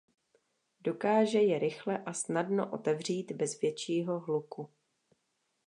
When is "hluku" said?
4.19-4.69